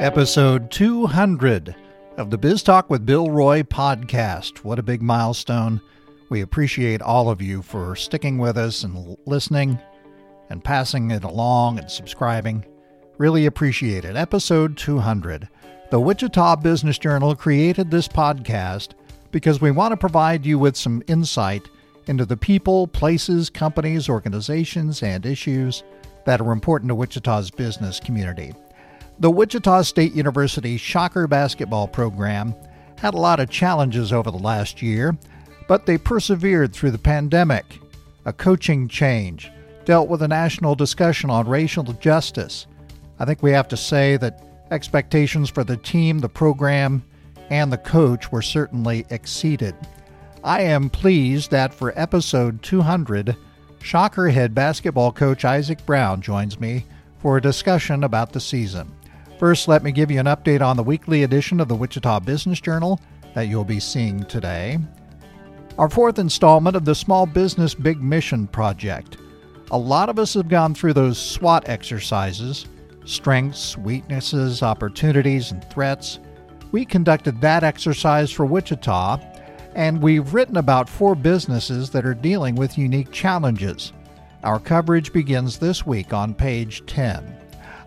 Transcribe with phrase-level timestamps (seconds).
[0.00, 1.76] Episode 200
[2.16, 4.64] of the Biz Talk with Bill Roy podcast.
[4.64, 5.78] What a big milestone.
[6.30, 9.78] We appreciate all of you for sticking with us and listening
[10.48, 12.64] and passing it along and subscribing.
[13.18, 14.16] Really appreciate it.
[14.16, 15.46] Episode 200.
[15.90, 18.92] The Wichita Business Journal created this podcast
[19.32, 21.68] because we want to provide you with some insight
[22.06, 25.82] into the people, places, companies, organizations, and issues
[26.24, 28.54] that are important to Wichita's business community.
[29.20, 32.54] The Wichita State University Shocker basketball program
[32.96, 35.14] had a lot of challenges over the last year,
[35.68, 37.80] but they persevered through the pandemic,
[38.24, 39.52] a coaching change,
[39.84, 42.66] dealt with a national discussion on racial justice.
[43.18, 47.04] I think we have to say that expectations for the team, the program,
[47.50, 49.74] and the coach were certainly exceeded.
[50.42, 53.36] I am pleased that for episode 200,
[53.82, 56.86] Shocker head basketball coach Isaac Brown joins me
[57.18, 58.90] for a discussion about the season.
[59.40, 62.60] First, let me give you an update on the weekly edition of the Wichita Business
[62.60, 63.00] Journal
[63.34, 64.78] that you'll be seeing today.
[65.78, 69.16] Our fourth installment of the Small Business Big Mission Project.
[69.70, 72.66] A lot of us have gone through those SWOT exercises
[73.06, 76.18] strengths, weaknesses, opportunities, and threats.
[76.70, 79.20] We conducted that exercise for Wichita,
[79.74, 83.94] and we've written about four businesses that are dealing with unique challenges.
[84.44, 87.39] Our coverage begins this week on page 10.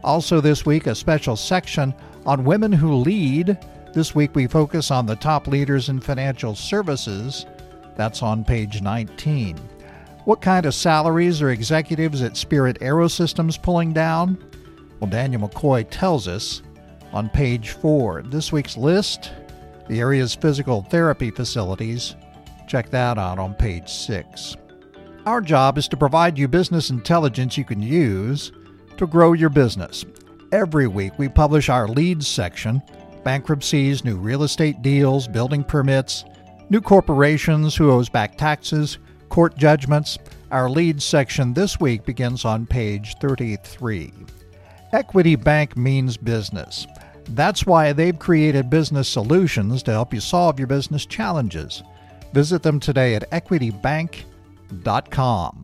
[0.04, 1.94] Also, this week, a special section
[2.26, 3.58] on women who lead.
[3.94, 7.46] This week, we focus on the top leaders in financial services.
[7.96, 9.58] That's on page 19.
[10.26, 14.38] What kind of salaries are executives at Spirit Aerosystems pulling down?
[15.00, 16.62] Well, Daniel McCoy tells us
[17.12, 18.24] on page 4.
[18.24, 19.32] This week's list
[19.88, 22.16] the area's physical therapy facilities.
[22.68, 24.56] Check that out on page 6.
[25.26, 28.52] Our job is to provide you business intelligence you can use
[28.98, 30.06] to grow your business.
[30.52, 32.82] Every week, we publish our leads section
[33.24, 36.26] bankruptcies, new real estate deals, building permits,
[36.70, 38.98] new corporations who owes back taxes,
[39.30, 40.18] court judgments.
[40.52, 44.14] Our leads section this week begins on page 33.
[44.92, 46.86] Equity Bank means business.
[47.30, 51.82] That's why they've created business solutions to help you solve your business challenges.
[52.34, 55.63] Visit them today at equitybank.com.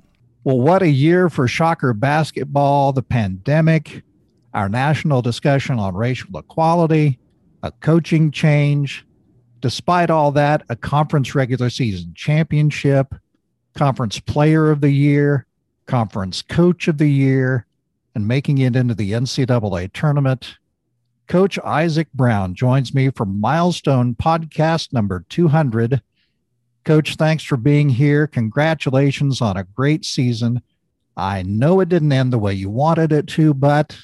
[0.50, 4.02] Well, what a year for Shocker basketball, the pandemic,
[4.52, 7.20] our national discussion on racial equality,
[7.62, 9.06] a coaching change.
[9.60, 13.14] Despite all that, a conference regular season championship,
[13.76, 15.46] conference player of the year,
[15.86, 17.68] conference coach of the year,
[18.16, 20.58] and making it into the NCAA tournament.
[21.28, 26.02] Coach Isaac Brown joins me for Milestone Podcast number 200
[26.90, 28.26] Coach, thanks for being here.
[28.26, 30.64] Congratulations on a great season.
[31.16, 33.96] I know it didn't end the way you wanted it to, but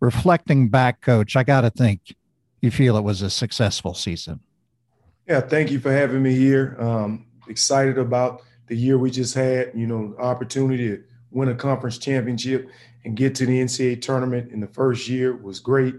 [0.00, 2.16] reflecting back, Coach, I got to think
[2.62, 4.40] you feel it was a successful season.
[5.26, 6.78] Yeah, thank you for having me here.
[6.78, 11.98] Um, excited about the year we just had, you know, opportunity to win a conference
[11.98, 12.70] championship
[13.04, 15.94] and get to the NCAA tournament in the first year was great.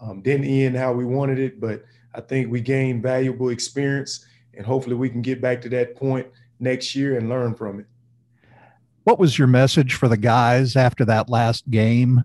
[0.00, 1.84] Um, didn't end how we wanted it, but
[2.14, 4.24] I think we gained valuable experience
[4.54, 6.26] and hopefully we can get back to that point
[6.58, 7.86] next year and learn from it.
[9.04, 12.22] What was your message for the guys after that last game,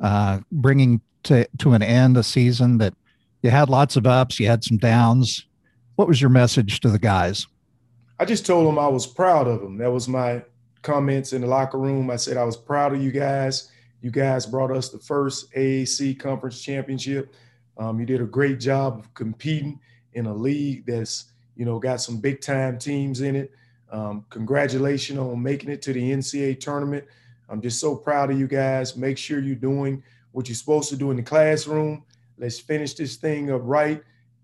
[0.00, 2.94] uh, bringing to to an end a season that
[3.42, 5.46] you had lots of ups, you had some downs?
[5.96, 7.46] What was your message to the guys?
[8.20, 9.78] I just told them I was proud of them.
[9.78, 10.42] That was my
[10.82, 12.10] comments in the locker room.
[12.10, 13.70] I said I was proud of you guys.
[14.00, 17.34] You guys brought us the first AAC conference championship.
[17.78, 19.80] Um, you did a great job of competing
[20.14, 23.52] in a league that's you know, got some big time teams in it.
[23.90, 27.04] Um, congratulations on making it to the NCAA tournament.
[27.48, 28.96] I'm just so proud of you guys.
[28.96, 32.04] Make sure you're doing what you're supposed to do in the classroom.
[32.38, 34.02] Let's finish this thing up right.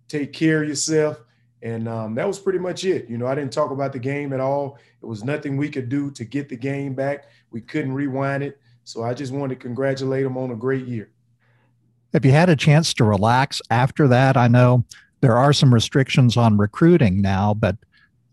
[0.08, 1.20] Take care of yourself.
[1.62, 3.08] And um, that was pretty much it.
[3.08, 4.78] You know, I didn't talk about the game at all.
[5.00, 7.26] It was nothing we could do to get the game back.
[7.52, 8.60] We couldn't rewind it.
[8.82, 11.10] So I just wanted to congratulate them on a great year.
[12.12, 14.36] If you had a chance to relax after that?
[14.36, 14.84] I know
[15.24, 17.76] there are some restrictions on recruiting now, but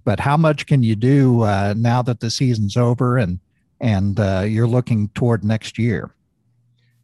[0.04, 3.40] but how much can you do uh, now that the season's over and
[3.80, 6.14] and uh, you're looking toward next year?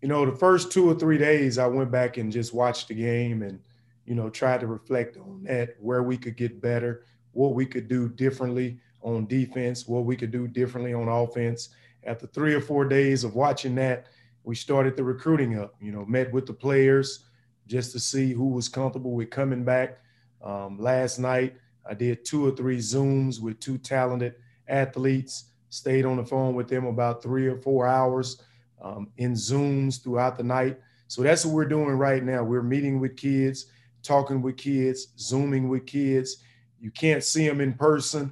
[0.01, 2.95] You know, the first two or three days, I went back and just watched the
[2.95, 3.61] game and
[4.05, 7.87] you know tried to reflect on that, where we could get better, what we could
[7.87, 11.69] do differently on defense, what we could do differently on offense.
[12.03, 14.07] After three or four days of watching that,
[14.43, 15.75] we started the recruiting up.
[15.79, 17.26] You know, met with the players
[17.67, 19.99] just to see who was comfortable with coming back.
[20.43, 21.55] Um, last night,
[21.89, 24.35] I did two or three Zooms with two talented
[24.67, 28.41] athletes, stayed on the phone with them about three or four hours
[28.81, 32.43] um, in Zooms throughout the night So that's what we're doing right now.
[32.43, 33.67] We're meeting with kids,
[34.03, 36.43] talking with kids, zooming with kids.
[36.79, 38.23] You can't see them in person.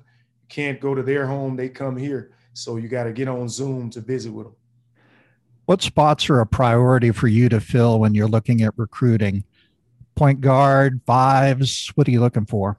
[0.42, 1.56] You can't go to their home.
[1.56, 2.32] They come here.
[2.54, 4.56] So you got to get on Zoom to visit with them.
[5.66, 9.44] What spots are a priority for you to fill when you're looking at recruiting?
[10.14, 12.78] Point guard, fives, what are you looking for?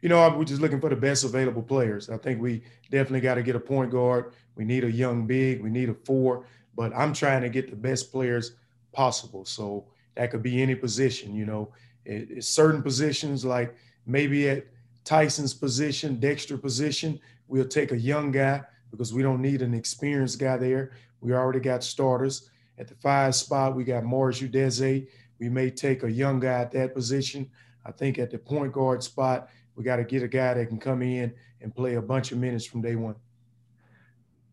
[0.00, 2.08] You know, we're just looking for the best available players.
[2.08, 4.32] I think we definitely got to get a point guard.
[4.56, 5.62] We need a young big.
[5.62, 6.46] We need a four.
[6.74, 8.52] But I'm trying to get the best players
[8.92, 9.44] possible.
[9.44, 9.84] So
[10.14, 11.34] that could be any position.
[11.34, 11.72] You know,
[12.04, 13.74] it, it's certain positions like
[14.06, 14.66] maybe at
[15.04, 20.38] Tyson's position, Dexter position, we'll take a young guy because we don't need an experienced
[20.38, 20.92] guy there.
[21.20, 22.50] We already got starters.
[22.78, 25.08] At the five spot, we got Morris Udeze.
[25.38, 27.50] We may take a young guy at that position.
[27.84, 30.78] I think at the point guard spot, we got to get a guy that can
[30.78, 33.16] come in and play a bunch of minutes from day one.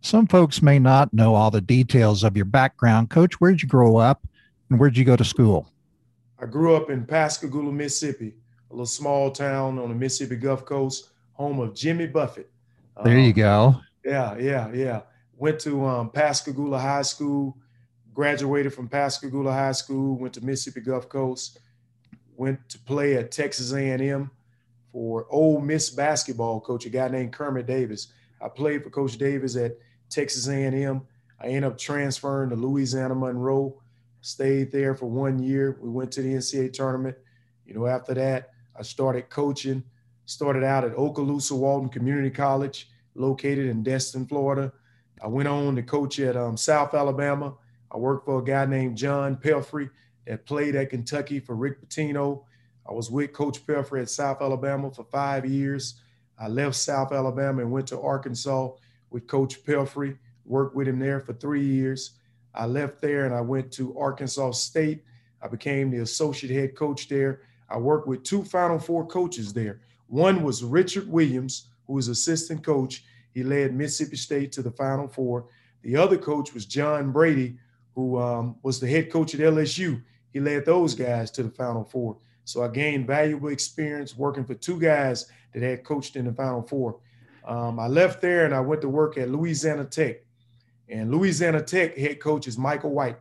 [0.01, 3.09] Some folks may not know all the details of your background.
[3.09, 4.27] Coach, where'd you grow up
[4.69, 5.67] and where'd you go to school?
[6.39, 8.35] I grew up in Pascagoula, Mississippi,
[8.69, 12.51] a little small town on the Mississippi Gulf Coast, home of Jimmy Buffett.
[13.03, 13.75] There you um, go.
[14.05, 15.01] Yeah, yeah, yeah.
[15.35, 17.57] Went to um, Pascagoula High School,
[18.13, 21.59] graduated from Pascagoula High School, went to Mississippi Gulf Coast,
[22.37, 24.29] went to play at Texas A&M
[24.91, 28.13] for Ole Miss basketball coach, a guy named Kermit Davis.
[28.41, 29.77] I played for Coach Davis at
[30.09, 31.01] Texas A&M.
[31.41, 33.81] I ended up transferring to Louisiana Monroe.
[34.21, 35.77] Stayed there for one year.
[35.81, 37.17] We went to the NCAA tournament.
[37.65, 39.83] You know, after that, I started coaching.
[40.25, 44.71] Started out at Okaloosa Walton Community College, located in Destin, Florida.
[45.21, 47.55] I went on to coach at um, South Alabama.
[47.91, 49.89] I worked for a guy named John Pelphrey
[50.27, 52.43] that played at Kentucky for Rick Pitino.
[52.87, 56.01] I was with Coach Pelphrey at South Alabama for five years.
[56.37, 58.71] I left South Alabama and went to Arkansas
[59.09, 62.11] with Coach Pelphrey, worked with him there for three years.
[62.53, 65.03] I left there and I went to Arkansas State.
[65.41, 67.41] I became the associate head coach there.
[67.69, 69.81] I worked with two Final Four coaches there.
[70.07, 73.03] One was Richard Williams, who was assistant coach.
[73.33, 75.47] He led Mississippi State to the Final Four.
[75.81, 77.57] The other coach was John Brady,
[77.93, 80.01] who um, was the head coach at LSU.
[80.31, 82.17] He led those guys to the Final Four.
[82.43, 86.61] So I gained valuable experience working for two guys that had coached in the Final
[86.61, 86.99] Four.
[87.45, 90.17] Um, I left there and I went to work at Louisiana Tech.
[90.89, 93.17] And Louisiana Tech head coach is Michael White.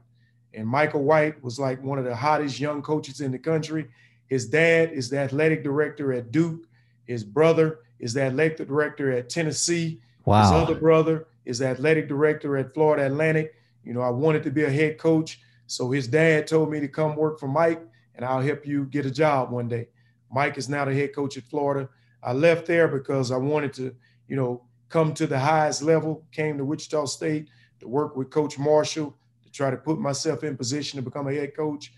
[0.52, 3.88] And Michael White was like one of the hottest young coaches in the country.
[4.26, 6.66] His dad is the athletic director at Duke.
[7.06, 10.00] His brother is the athletic director at Tennessee.
[10.24, 10.42] Wow.
[10.42, 13.54] His other brother is the athletic director at Florida Atlantic.
[13.84, 15.40] You know, I wanted to be a head coach.
[15.66, 17.82] So his dad told me to come work for Mike
[18.14, 19.88] and I'll help you get a job one day.
[20.30, 21.88] Mike is now the head coach at Florida.
[22.22, 23.94] I left there because I wanted to,
[24.28, 27.48] you know, come to the highest level, came to Wichita State
[27.80, 29.14] to work with Coach Marshall
[29.44, 31.92] to try to put myself in position to become a head coach.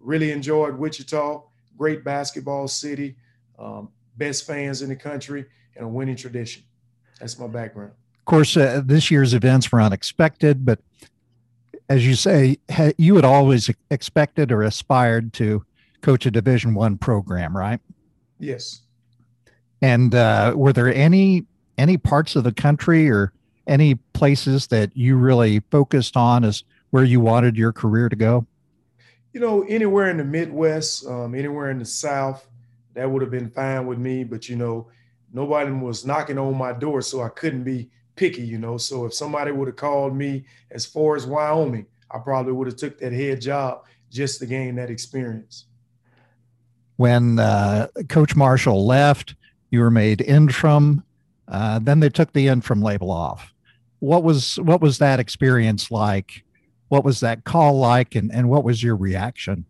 [0.00, 1.42] Really enjoyed Wichita,
[1.76, 3.16] great basketball city,
[3.58, 6.64] um, best fans in the country, and a winning tradition.
[7.20, 7.92] That's my background.
[8.18, 10.80] Of course, uh, this year's events were unexpected, but
[11.88, 12.58] as you say,
[12.98, 15.64] you had always expected or aspired to
[16.02, 17.80] coach a Division One program, right?
[18.38, 18.82] Yes.
[19.80, 23.32] And uh, were there any any parts of the country or
[23.66, 28.46] any places that you really focused on as where you wanted your career to go?
[29.32, 32.48] You know, anywhere in the Midwest, um, anywhere in the South,
[32.98, 34.24] that would have been fine with me.
[34.24, 34.88] But you know,
[35.32, 38.76] nobody was knocking on my door, so I couldn't be picky, you know.
[38.76, 42.76] So if somebody would have called me as far as Wyoming, I probably would have
[42.76, 45.66] took that head job just to gain that experience.
[46.96, 49.36] When uh, Coach Marshall left,
[49.70, 51.04] you were made interim.
[51.46, 53.54] Uh, then they took the interim label off.
[54.00, 56.44] What was what was that experience like?
[56.88, 59.66] What was that call like, and and what was your reaction?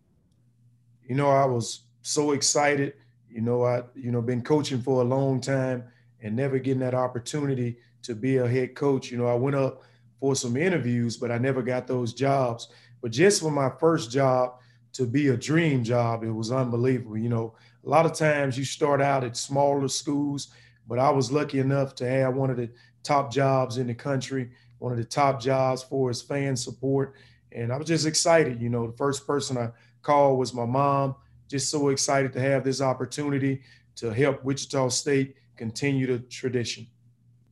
[1.07, 2.93] You know, I was so excited.
[3.31, 5.83] You know, I you know been coaching for a long time
[6.21, 9.11] and never getting that opportunity to be a head coach.
[9.11, 9.83] You know, I went up
[10.19, 12.69] for some interviews, but I never got those jobs.
[13.01, 14.55] But just for my first job
[14.93, 17.17] to be a dream job, it was unbelievable.
[17.17, 17.55] You know,
[17.85, 20.49] a lot of times you start out at smaller schools,
[20.87, 22.69] but I was lucky enough to have one of the
[23.03, 27.15] top jobs in the country, one of the top jobs for his fan support.
[27.51, 28.61] And I was just excited.
[28.61, 29.69] You know, the first person I
[30.01, 31.15] called was my mom,
[31.49, 33.61] just so excited to have this opportunity
[33.95, 36.87] to help Wichita State continue the tradition.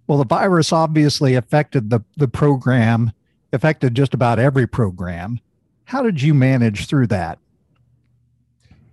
[0.05, 3.11] Well, the virus obviously affected the, the program,
[3.51, 5.41] affected just about every program.
[5.85, 7.39] How did you manage through that?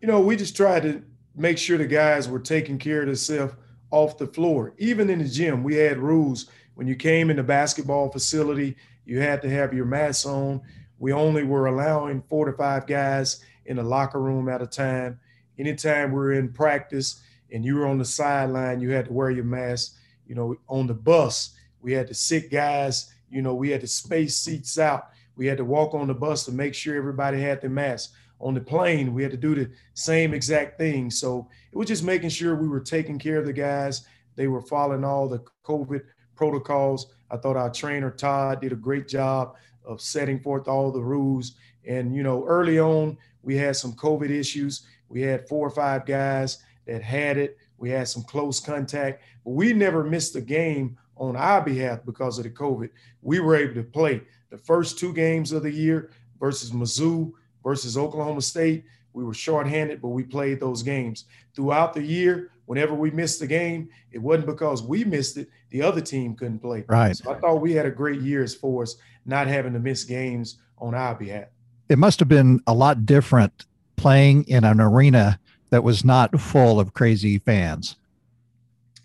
[0.01, 1.03] You know, we just tried to
[1.37, 3.55] make sure the guys were taking care of themselves
[3.91, 4.75] off the floor.
[4.79, 6.47] Even in the gym, we had rules.
[6.75, 10.61] When you came in the basketball facility, you had to have your mask on.
[10.99, 15.18] We only were allowing four to five guys in the locker room at a time.
[15.59, 19.30] Anytime we were in practice and you were on the sideline, you had to wear
[19.30, 19.97] your mask.
[20.26, 23.87] You know, on the bus, we had to sit guys, you know, we had to
[23.87, 25.11] space seats out.
[25.37, 28.12] We had to walk on the bus to make sure everybody had their mask.
[28.40, 31.11] On the plane, we had to do the same exact thing.
[31.11, 34.06] So it was just making sure we were taking care of the guys.
[34.37, 36.02] They were following all the COVID
[36.37, 37.13] protocols.
[37.31, 41.57] I thought our trainer Todd did a great job of setting forth all the rules.
[41.87, 44.87] And you know, early on, we had some COVID issues.
[45.09, 47.59] We had four or five guys that had it.
[47.78, 52.38] We had some close contact, but we never missed a game on our behalf because
[52.38, 52.90] of the COVID.
[53.23, 57.97] We were able to play the first two games of the year versus Mizzou versus
[57.97, 58.85] Oklahoma State.
[59.12, 61.25] We were shorthanded, but we played those games.
[61.54, 65.49] Throughout the year, whenever we missed the game, it wasn't because we missed it.
[65.71, 66.85] The other team couldn't play.
[66.88, 67.16] Right.
[67.16, 70.04] So I thought we had a great year as far as not having to miss
[70.04, 71.49] games on our behalf.
[71.88, 73.66] It must have been a lot different
[73.97, 75.38] playing in an arena
[75.71, 77.97] that was not full of crazy fans.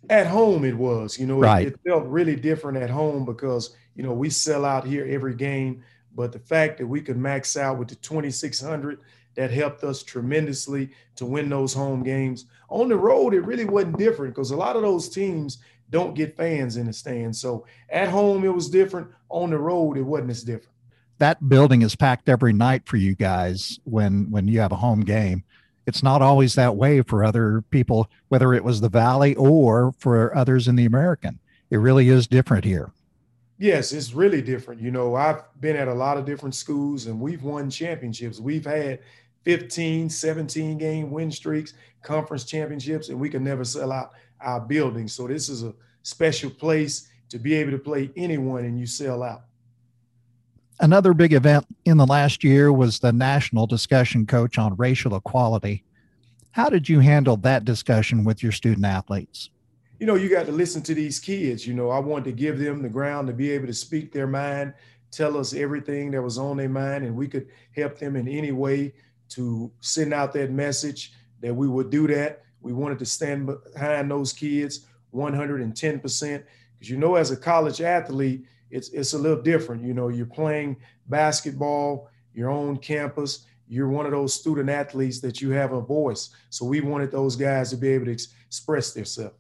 [0.10, 1.20] At home, it was.
[1.20, 1.68] You know, right.
[1.68, 5.36] it, it felt really different at home because, you know, we sell out here every
[5.36, 5.84] game.
[6.16, 9.00] But the fact that we could max out with the 2,600
[9.36, 12.46] that helped us tremendously to win those home games.
[12.70, 15.60] On the road, it really wasn't different because a lot of those teams
[15.90, 17.42] don't get fans in the stands.
[17.42, 19.08] So at home, it was different.
[19.30, 20.76] On the road, it wasn't as different.
[21.18, 25.02] That building is packed every night for you guys when when you have a home
[25.02, 25.44] game.
[25.86, 30.36] It's not always that way for other people, whether it was the Valley or for
[30.38, 31.40] others in the American.
[31.72, 32.92] It really is different here.
[33.58, 34.82] Yes, it's really different.
[34.82, 38.40] You know, I've been at a lot of different schools and we've won championships.
[38.40, 39.00] We've had
[39.44, 45.08] 15, 17 game win streaks, conference championships, and we can never sell out our building.
[45.08, 49.24] So this is a special place to be able to play anyone and you sell
[49.24, 49.44] out.
[50.82, 55.84] Another big event in the last year was the national discussion coach on racial equality.
[56.52, 59.50] How did you handle that discussion with your student athletes?
[60.00, 61.68] you know, you got to listen to these kids.
[61.68, 64.28] You know, I wanted to give them the ground to be able to speak their
[64.28, 64.74] mind,
[65.12, 68.54] tell us everything that was on their mind, and we could help them in any
[68.54, 68.94] way
[69.30, 72.44] to send out that message that we would do that.
[72.62, 76.02] We wanted to stand behind those kids 110%.
[76.02, 79.84] Because, you know, as a college athlete, it's, it's a little different.
[79.84, 85.42] You know, you're playing basketball, your own campus, you're one of those student athletes that
[85.42, 86.30] you have a voice.
[86.50, 89.36] So we wanted those guys to be able to ex- express themselves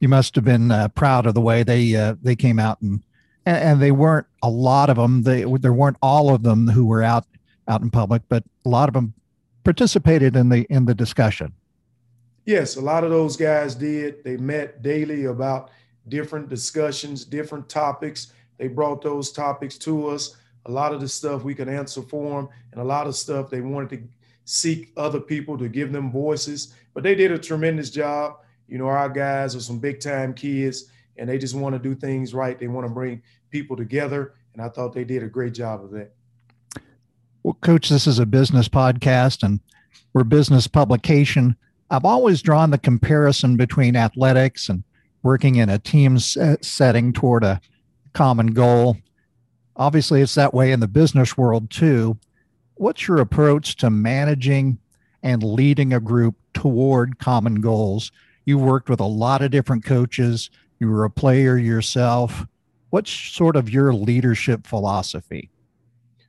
[0.00, 3.02] you must have been uh, proud of the way they uh, they came out and
[3.44, 7.02] and they weren't a lot of them they there weren't all of them who were
[7.02, 7.26] out
[7.68, 9.14] out in public but a lot of them
[9.64, 11.52] participated in the in the discussion
[12.44, 15.70] yes a lot of those guys did they met daily about
[16.08, 21.44] different discussions different topics they brought those topics to us a lot of the stuff
[21.44, 24.08] we could answer for them and a lot of stuff they wanted to
[24.44, 28.36] seek other people to give them voices but they did a tremendous job
[28.68, 31.94] you know, our guys are some big time kids and they just want to do
[31.94, 32.58] things right.
[32.58, 34.34] They want to bring people together.
[34.52, 36.12] And I thought they did a great job of that.
[37.46, 39.60] Well, Coach, this is a business podcast and
[40.12, 41.54] we're business publication.
[41.88, 44.82] I've always drawn the comparison between athletics and
[45.22, 47.60] working in a team setting toward a
[48.14, 48.96] common goal.
[49.76, 52.18] Obviously, it's that way in the business world too.
[52.74, 54.78] What's your approach to managing
[55.22, 58.10] and leading a group toward common goals?
[58.44, 60.50] you worked with a lot of different coaches.
[60.80, 62.44] You were a player yourself.
[62.90, 65.48] What's sort of your leadership philosophy?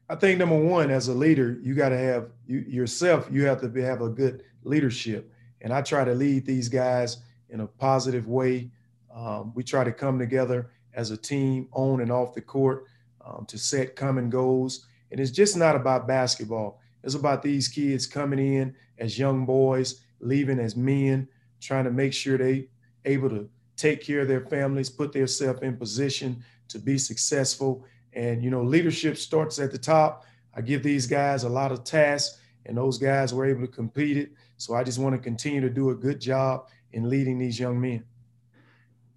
[0.09, 3.27] I think number one, as a leader, you got to have you, yourself.
[3.29, 7.17] You have to be, have a good leadership, and I try to lead these guys
[7.49, 8.71] in a positive way.
[9.13, 12.85] Um, we try to come together as a team, on and off the court,
[13.25, 14.85] um, to set common goals.
[15.11, 16.79] And it's just not about basketball.
[17.03, 21.27] It's about these kids coming in as young boys, leaving as men,
[21.61, 22.69] trying to make sure they
[23.05, 27.85] able to take care of their families, put themselves in position to be successful.
[28.13, 30.25] And you know, leadership starts at the top.
[30.55, 34.17] I give these guys a lot of tasks, and those guys were able to complete
[34.17, 34.31] it.
[34.57, 37.79] So I just want to continue to do a good job in leading these young
[37.79, 38.03] men.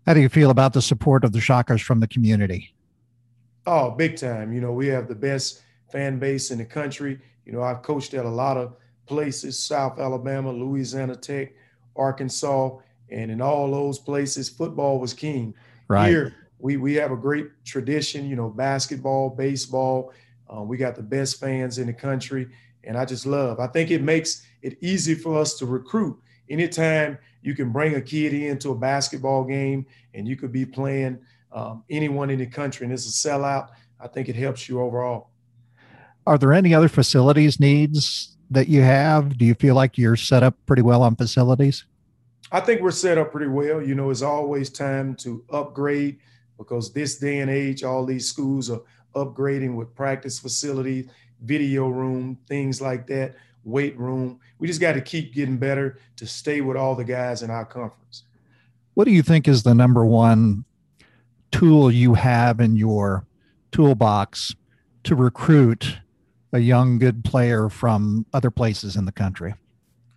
[0.07, 2.75] How do you feel about the support of the Shockers from the community?
[3.67, 4.53] Oh, big time.
[4.53, 7.21] You know, we have the best fan base in the country.
[7.45, 11.53] You know, I've coached at a lot of places, South Alabama, Louisiana Tech,
[11.97, 12.79] Arkansas,
[13.11, 15.55] and in all those places, football was king.
[15.89, 16.09] Right.
[16.09, 18.29] Here, we we have a great tradition.
[18.29, 20.13] You know, basketball, baseball.
[20.49, 22.49] Um, we got the best fans in the country,
[22.85, 23.61] and I just love.
[23.61, 26.19] I think it makes it easy for us to recruit.
[26.49, 31.21] Anytime you can bring a kid into a basketball game, and you could be playing
[31.53, 33.69] um, anyone in the country, and it's a sellout.
[34.01, 35.31] I think it helps you overall.
[36.27, 39.39] Are there any other facilities needs that you have?
[39.39, 41.85] Do you feel like you're set up pretty well on facilities?
[42.53, 43.81] I think we're set up pretty well.
[43.81, 46.19] You know, it's always time to upgrade
[46.61, 48.83] because this day and age, all these schools are
[49.15, 51.09] upgrading with practice facilities,
[51.43, 54.39] video room, things like that, weight room.
[54.59, 57.65] We just got to keep getting better to stay with all the guys in our
[57.65, 58.25] conference.
[58.93, 60.67] What do you think is the number one
[61.51, 63.25] tool you have in your
[63.73, 64.55] toolbox
[65.05, 65.97] to recruit
[66.53, 69.55] a young, good player from other places in the country?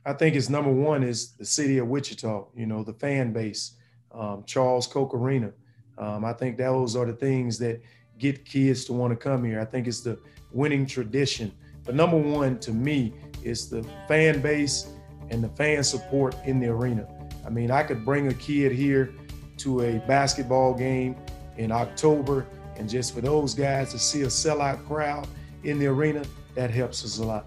[0.05, 3.75] I think it's number one is the city of Wichita, you know, the fan base,
[4.13, 5.53] um, Charles Koch Arena.
[5.97, 7.81] Um, I think those are the things that
[8.17, 9.59] get kids to want to come here.
[9.59, 10.19] I think it's the
[10.51, 11.51] winning tradition.
[11.85, 14.87] But number one to me is the fan base
[15.29, 17.07] and the fan support in the arena.
[17.45, 19.13] I mean, I could bring a kid here
[19.57, 21.15] to a basketball game
[21.57, 22.47] in October,
[22.77, 25.27] and just for those guys to see a sellout crowd
[25.63, 26.23] in the arena,
[26.55, 27.45] that helps us a lot.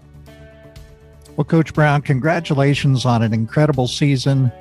[1.35, 4.51] Well, Coach Brown, congratulations on an incredible season.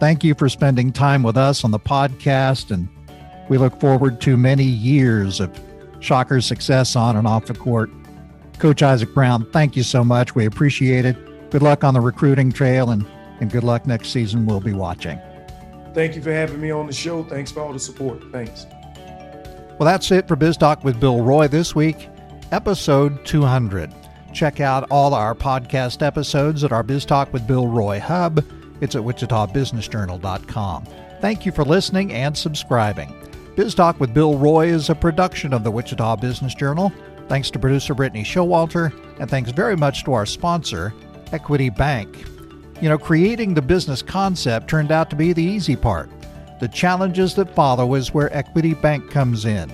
[0.00, 2.88] Thank you for spending time with us on the podcast, and
[3.48, 5.58] we look forward to many years of
[6.00, 7.90] Shocker success on and off the court.
[8.58, 10.34] Coach Isaac Brown, thank you so much.
[10.34, 11.50] We appreciate it.
[11.50, 13.06] Good luck on the recruiting trail and,
[13.40, 14.46] and good luck next season.
[14.46, 15.18] We'll be watching.
[15.94, 17.24] Thank you for having me on the show.
[17.24, 18.22] Thanks for all the support.
[18.32, 18.66] Thanks.
[19.78, 22.08] Well, that's it for Biz Talk with Bill Roy this week,
[22.50, 23.92] episode 200.
[24.32, 28.44] Check out all our podcast episodes at our Biz Talk with Bill Roy hub.
[28.80, 30.86] It's at wichitabusinessjournal.com.
[31.20, 33.25] Thank you for listening and subscribing.
[33.56, 36.92] Biz Talk with Bill Roy is a production of the Wichita Business Journal.
[37.26, 40.92] Thanks to producer Brittany Showalter, and thanks very much to our sponsor,
[41.32, 42.26] Equity Bank.
[42.82, 46.10] You know, creating the business concept turned out to be the easy part.
[46.60, 49.72] The challenges that follow is where Equity Bank comes in.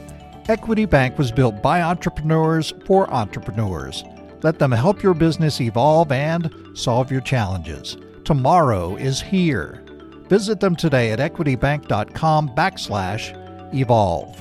[0.49, 4.05] Equity Bank was built by entrepreneurs for entrepreneurs.
[4.45, 7.97] Let them help your business evolve and solve your challenges.
[8.25, 9.83] Tomorrow is here.
[10.29, 13.42] Visit them today at equitybank.com backslash
[13.75, 14.41] evolve.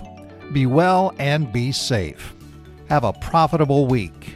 [0.52, 2.34] Be well and be safe.
[2.90, 4.36] Have a profitable week.